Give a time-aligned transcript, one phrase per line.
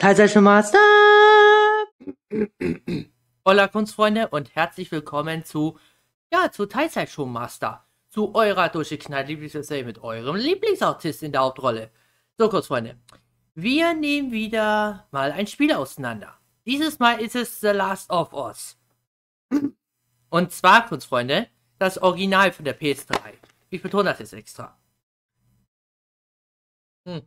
[0.00, 0.78] Teilzeitmaster!
[3.44, 5.78] Hola Kunstfreunde und herzlich willkommen zu,
[6.32, 7.84] ja, zu Teilzeitshowmaster.
[8.08, 11.90] Zu eurer durchgeknallten Lieblingsserie mit eurem Lieblingsautist in der Hauptrolle.
[12.38, 12.96] So, Kunstfreunde.
[13.54, 16.34] Wir nehmen wieder mal ein Spiel auseinander.
[16.64, 18.78] Dieses Mal ist es The Last of Us.
[20.30, 21.48] Und zwar, Kunstfreunde,
[21.78, 23.18] das Original von der PS3.
[23.68, 24.78] Ich betone das jetzt extra.
[27.06, 27.20] Hm.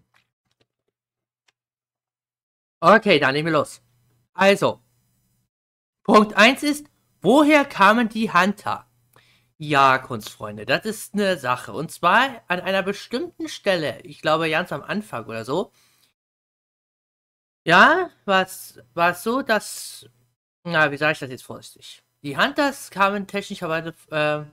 [2.85, 3.81] Okay, dann nehmen wir los.
[4.33, 4.81] Also,
[6.03, 6.87] Punkt 1 ist,
[7.21, 8.85] woher kamen die Hunter?
[9.57, 11.71] Ja, Kunstfreunde, das ist eine Sache.
[11.71, 15.71] Und zwar an einer bestimmten Stelle, ich glaube ganz am Anfang oder so.
[17.65, 20.09] Ja, war es so, dass,
[20.65, 22.03] na, wie sage ich das jetzt vorsichtig?
[22.21, 24.43] Die Hunters kamen technischerweise, äh,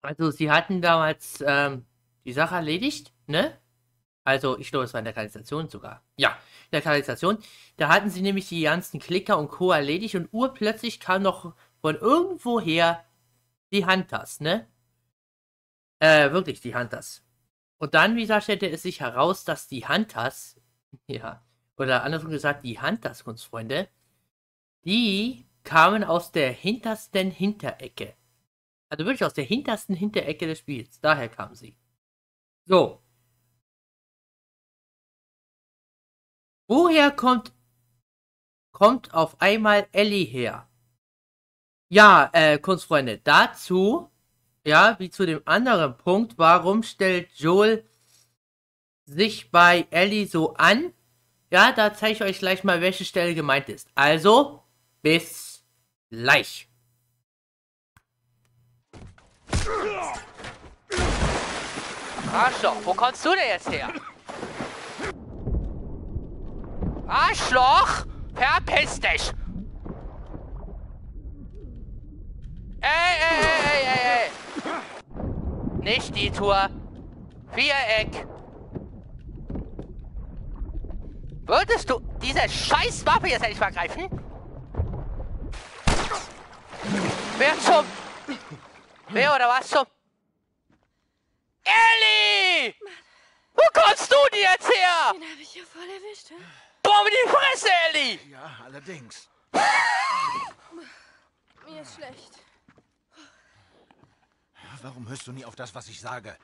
[0.00, 1.84] also sie hatten damals ähm,
[2.24, 3.58] die Sache erledigt, ne?
[4.26, 6.02] Also, ich glaube, es war in der Kanalisation sogar.
[6.16, 7.38] Ja, in der Kanalisation.
[7.76, 9.70] Da hatten sie nämlich die ganzen Klicker und Co.
[9.70, 13.04] erledigt und urplötzlich kam noch von irgendwoher
[13.72, 14.66] die Hunters, ne?
[16.00, 17.24] Äh, wirklich die Hunters.
[17.78, 20.60] Und dann, wie gesagt, stellte es sich heraus, dass die Hunters,
[21.06, 21.44] ja,
[21.76, 23.88] oder andersrum gesagt, die Hunters, Kunstfreunde,
[24.84, 28.16] die kamen aus der hintersten Hinterecke.
[28.88, 31.00] Also wirklich aus der hintersten Hinterecke des Spiels.
[31.00, 31.76] Daher kamen sie.
[32.64, 33.00] So,
[36.68, 37.52] Woher kommt,
[38.72, 40.68] kommt auf einmal Ellie her?
[41.88, 44.10] Ja, äh, Kunstfreunde, dazu,
[44.64, 47.88] ja, wie zu dem anderen Punkt, warum stellt Joel
[49.04, 50.92] sich bei Ellie so an?
[51.52, 53.88] Ja, da zeige ich euch gleich mal, welche Stelle gemeint ist.
[53.94, 54.64] Also,
[55.02, 55.64] bis
[56.10, 56.68] gleich.
[62.32, 63.92] Arschloch, wo kommst du denn jetzt her?
[67.06, 68.06] Arschloch!
[68.34, 69.32] Verpiss dich!
[72.80, 74.30] Ey, ey, ey, ey, ey, ey!
[75.82, 76.68] Nicht die Tour.
[77.52, 78.26] Viereck.
[81.46, 84.08] Würdest du diese scheiß Waffe jetzt endlich vergreifen?
[87.38, 87.84] Wer zum...
[89.08, 89.84] Wer oder was zum...
[91.64, 92.74] Ellie!
[93.54, 95.12] Wo kommst du denn jetzt her?
[95.14, 96.30] Den habe ich ja voll erwischt.
[96.30, 96.36] Hm?
[96.96, 98.18] Boah, mit die Fresse, Ellie!
[98.30, 99.28] Ja, allerdings.
[101.66, 102.38] Mir ist schlecht.
[104.82, 106.38] Warum hörst du nie auf das, was ich sage?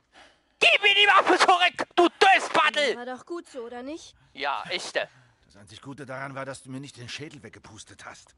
[0.59, 2.97] Gib mir die Waffe zurück, du Dösbattel!
[2.97, 4.15] War doch gut so, oder nicht?
[4.35, 5.09] Ja, echte.
[5.47, 8.35] Das einzig Gute daran war, dass du mir nicht den Schädel weggepustet hast.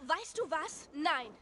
[0.00, 0.88] Weißt du was?
[0.92, 1.34] Nein.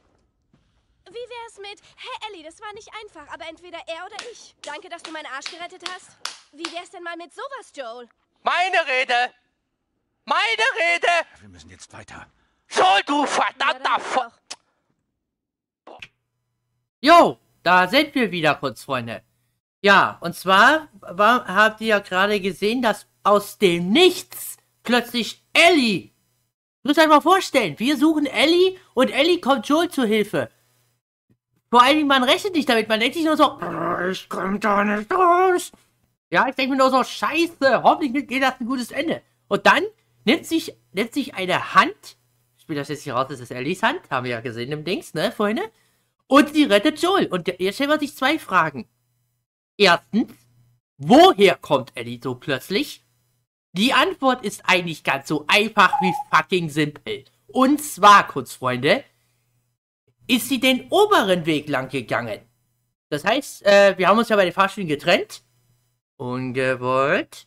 [1.06, 4.54] Wie wär's mit, hey Ellie, das war nicht einfach, aber entweder er oder ich.
[4.62, 6.10] Danke, dass du meinen Arsch gerettet hast.
[6.52, 8.08] Wie wär's denn mal mit sowas, Joel?
[8.42, 9.34] Meine Rede!
[10.28, 11.26] Meine Rede!
[11.40, 12.26] Wir müssen jetzt weiter.
[12.68, 13.96] Soll du verdammter
[15.86, 15.96] doch.
[17.00, 19.22] Jo, da sind wir wieder, Kurzfreunde.
[19.80, 26.10] Ja, und zwar war, habt ihr ja gerade gesehen, dass aus dem Nichts plötzlich Ellie.
[26.82, 30.50] Müsst ihr euch mal vorstellen, wir suchen Ellie und Ellie kommt Joel zu Hilfe.
[31.70, 33.58] Vor allen Dingen, man rechnet nicht damit, man denkt sich nur so,
[34.10, 35.72] ich komm da nicht raus.
[36.30, 39.22] Ja, ich denke mir nur so, scheiße, hoffentlich geht das ein gutes Ende.
[39.48, 39.84] Und dann
[40.28, 42.18] nimmt sich, nimmt sich eine Hand,
[42.56, 44.84] ich spiele das jetzt hier raus, das ist Ellies Hand, haben wir ja gesehen im
[44.84, 45.60] Dings, ne, vorhin,
[46.26, 47.26] und sie rettet Joel.
[47.28, 48.86] Und jetzt stellt man sich zwei Fragen.
[49.78, 50.34] Erstens,
[50.98, 53.02] woher kommt Ellie so plötzlich?
[53.72, 57.24] Die Antwort ist eigentlich ganz so einfach wie fucking simpel.
[57.46, 59.04] Und zwar, Kurzfreunde,
[60.26, 62.40] ist sie den oberen Weg lang gegangen.
[63.08, 65.42] Das heißt, äh, wir haben uns ja bei den Fahrstühlen getrennt.
[66.18, 67.46] Ungewollt.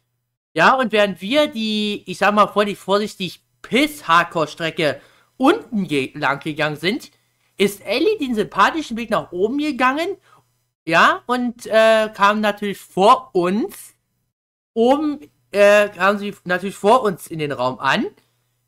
[0.54, 5.02] Ja, und während wir die, ich sag mal vorsichtig, vorsichtig Piss-Hardcore-Strecke
[5.38, 7.12] unten ge lang gegangen sind,
[7.58, 10.18] ist Ellie den sympathischen Weg nach oben gegangen.
[10.86, 13.94] Ja, und äh, kam natürlich vor uns.
[14.74, 15.20] Oben
[15.52, 18.08] äh, kam sie natürlich vor uns in den Raum an.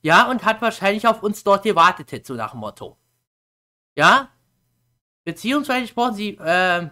[0.01, 2.97] Ja, und hat wahrscheinlich auf uns dort gewartet, so nach dem Motto.
[3.95, 4.29] Ja?
[5.23, 6.89] Beziehungsweise gesprochen, sie, äh,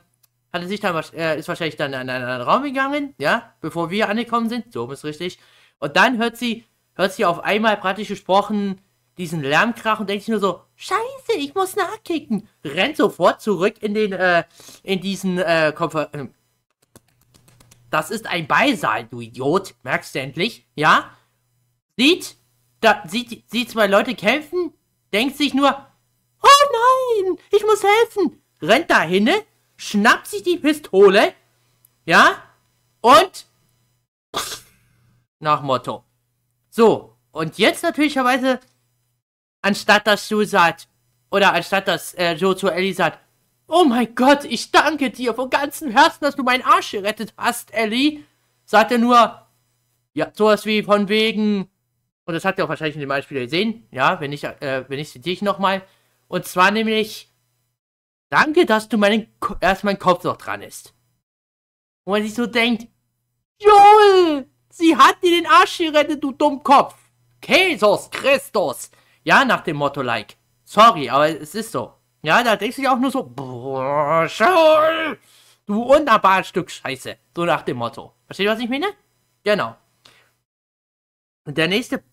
[0.53, 4.09] hatte sich dann, äh, ist wahrscheinlich dann in einen anderen Raum gegangen, ja, bevor wir
[4.09, 5.39] angekommen sind, so ist richtig.
[5.79, 6.65] Und dann hört sie,
[6.95, 8.81] hört sie auf einmal praktisch gesprochen
[9.17, 12.47] diesen Lärmkrach und denkt sich nur so, Scheiße, ich muss nachkicken.
[12.63, 14.43] Rennt sofort zurück in den, äh,
[14.83, 16.27] in diesen, äh, Konfer äh,
[17.89, 21.11] Das ist ein Beisaal, du Idiot, merkst du endlich, ja?
[21.97, 22.37] Sieht,
[22.79, 24.73] da, sieht, sieht zwei Leute kämpfen,
[25.13, 25.69] denkt sich nur,
[26.41, 28.41] oh nein, ich muss helfen.
[28.61, 29.29] Rennt dahin,
[29.81, 31.33] schnappt sich die Pistole,
[32.05, 32.43] ja,
[33.01, 33.47] und
[35.39, 36.03] nach Motto.
[36.69, 38.59] So, und jetzt natürlicherweise,
[39.63, 40.87] anstatt dass Joe sagt,
[41.31, 43.19] oder anstatt dass äh, Joe zu Ellie sagt,
[43.67, 47.73] Oh mein Gott, ich danke dir von ganzem Herzen, dass du meinen Arsch gerettet hast,
[47.73, 48.23] Ellie,
[48.65, 49.47] sagt er nur,
[50.13, 51.69] ja, sowas wie von wegen,
[52.25, 54.99] und das habt ihr auch wahrscheinlich in dem Beispiel gesehen, ja, wenn ich, äh, wenn
[54.99, 55.81] ich zitiere ich nochmal,
[56.27, 57.30] und zwar nämlich,
[58.31, 59.27] danke, dass du meinen,
[59.59, 60.95] erst mein Kopf noch dran ist.
[62.03, 62.87] Und man sich so denkt,
[63.59, 66.95] Joel, sie hat dir den Arsch gerettet, du Dummkopf.
[67.45, 68.89] Jesus Christus.
[69.23, 70.35] Ja, nach dem Motto like.
[70.63, 71.93] Sorry, aber es ist so.
[72.23, 75.19] Ja, da denkst du dir auch nur so, boah, Joel,
[75.65, 77.17] du wunderbares Stück Scheiße.
[77.35, 78.13] So nach dem Motto.
[78.25, 78.87] Versteht ihr, was ich meine?
[79.43, 79.75] Genau.
[81.45, 82.03] Und der nächste,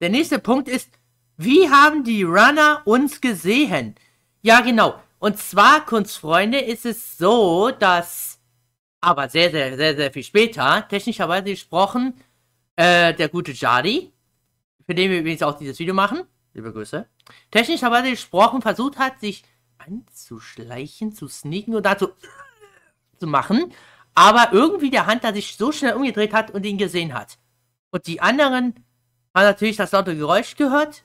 [0.00, 0.90] der nächste Punkt ist,
[1.36, 3.94] wie haben die Runner uns gesehen?
[4.42, 5.02] Ja, genau.
[5.18, 8.38] Und zwar, Kunstfreunde, ist es so, dass,
[9.00, 12.14] aber sehr, sehr, sehr, sehr viel später, technischerweise gesprochen,
[12.76, 14.12] äh, der gute Jadi,
[14.84, 16.22] für den wir übrigens auch dieses Video machen,
[16.52, 17.06] liebe Grüße,
[17.50, 19.44] technischerweise gesprochen versucht hat, sich
[19.78, 22.10] anzuschleichen, zu sneaken und dazu
[23.18, 23.72] zu machen,
[24.14, 27.38] aber irgendwie der Hunter sich so schnell umgedreht hat und ihn gesehen hat.
[27.90, 28.84] Und die anderen
[29.34, 31.04] haben natürlich das laute Geräusch gehört,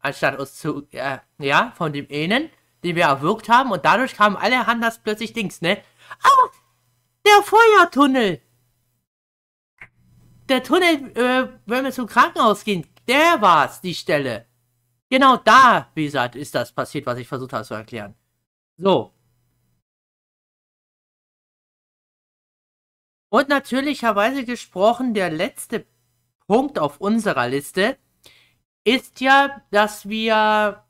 [0.00, 2.50] anstatt uns zu, äh, ja, von dem einen,
[2.82, 3.70] den wir erwürgt haben.
[3.70, 5.82] Und dadurch kamen alle Hunters plötzlich Dings, ne?
[6.22, 6.48] Ah,
[7.26, 8.40] der Feuertunnel!
[10.48, 14.46] Der Tunnel, äh, wenn wir zum Krankenhaus gehen, der war's, die Stelle.
[15.08, 18.14] Genau da, wie gesagt, ist das passiert, was ich versucht habe zu erklären.
[18.76, 19.12] So.
[23.28, 25.86] Und natürlicherweise gesprochen, der letzte
[26.46, 27.96] Punkt auf unserer Liste
[28.84, 30.84] ist ja, dass wir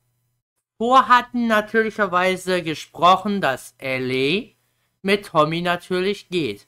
[0.83, 4.57] vorhatten, natürlicherweise gesprochen, dass Ellie
[5.03, 6.67] mit Tommy natürlich geht.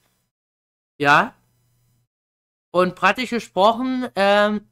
[0.98, 1.34] Ja?
[2.70, 4.68] Und praktisch gesprochen, ähm,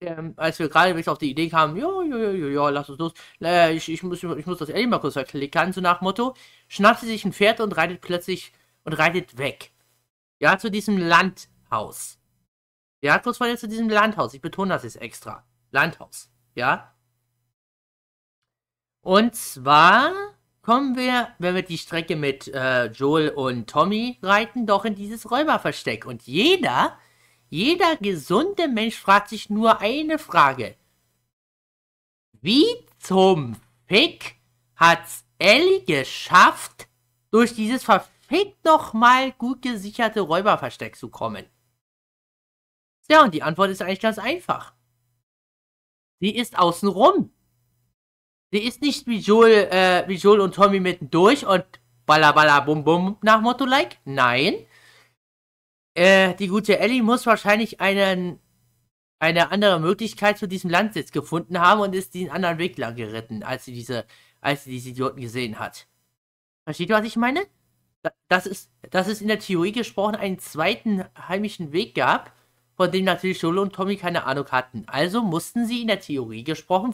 [0.00, 3.12] ähm, als wir gerade auf die Idee kamen, ja, ja, ja, ja, lass uns los,
[3.40, 6.34] äh, ich, ich, muss, ich muss das Ellie mal kurz erklären, so nach Motto,
[6.66, 8.52] schnappt sie sich ein Pferd und reitet plötzlich
[8.82, 9.70] und reitet weg.
[10.40, 12.18] Ja, zu diesem Landhaus.
[13.02, 14.34] Ja, kurz vor zu diesem Landhaus.
[14.34, 15.46] Ich betone das jetzt extra.
[15.70, 16.28] Landhaus.
[16.56, 16.91] Ja.
[19.02, 20.12] Und zwar
[20.62, 25.30] kommen wir, wenn wir die Strecke mit äh, Joel und Tommy reiten, doch in dieses
[25.30, 26.06] Räuberversteck.
[26.06, 26.96] Und jeder,
[27.50, 30.76] jeder gesunde Mensch fragt sich nur eine Frage.
[32.40, 32.64] Wie
[32.98, 33.56] zum
[33.86, 34.36] Fick
[34.76, 36.88] hat's Ellie geschafft,
[37.32, 41.44] durch dieses verfickt nochmal gut gesicherte Räuberversteck zu kommen?
[43.08, 44.74] Ja, und die Antwort ist eigentlich ganz einfach.
[46.20, 47.32] Sie ist außenrum.
[48.52, 51.64] Sie ist nicht wie Joel, äh, wie Joel und Tommy mittendurch und
[52.04, 53.96] balla balla bum bum nach Motto like.
[54.04, 54.66] Nein.
[55.94, 58.40] Äh, die gute Ellie muss wahrscheinlich einen,
[59.18, 63.42] eine andere Möglichkeit zu diesem Landsitz gefunden haben und ist den anderen Weg lang geritten,
[63.42, 64.04] als sie diese,
[64.42, 65.86] als sie diese Idioten gesehen hat.
[66.64, 67.46] Versteht ihr, was ich meine?
[68.28, 72.32] Das ist, dass es in der Theorie gesprochen einen zweiten heimischen Weg gab,
[72.82, 74.82] von dem natürlich Joel und Tommy keine Ahnung hatten.
[74.88, 76.92] Also mussten sie in der Theorie gesprochen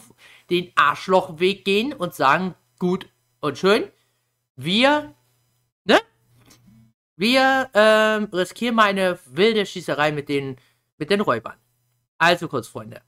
[0.51, 3.09] den Arschlochweg gehen und sagen, gut
[3.39, 3.91] und schön,
[4.55, 5.15] wir,
[5.85, 5.99] ne?
[7.15, 10.57] Wir ähm, riskieren mal eine wilde Schießerei mit den,
[10.99, 11.57] mit den Räubern.
[12.19, 13.01] Also kurz, Freunde.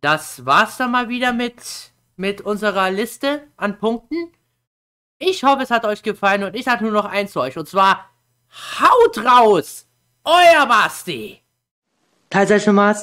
[0.00, 4.30] Das war's dann mal wieder mit, mit unserer Liste an Punkten.
[5.18, 7.58] Ich hoffe, es hat euch gefallen und ich sage nur noch eins zu euch.
[7.58, 8.08] Und zwar,
[8.78, 9.88] haut raus!
[10.22, 11.42] Euer Basti!
[12.30, 12.94] 他在什么？